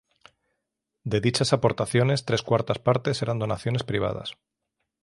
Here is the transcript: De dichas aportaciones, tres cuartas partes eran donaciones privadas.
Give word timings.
De 1.03 1.21
dichas 1.21 1.53
aportaciones, 1.53 2.25
tres 2.25 2.41
cuartas 2.41 2.79
partes 2.79 3.21
eran 3.21 3.37
donaciones 3.37 3.83
privadas. 3.83 4.35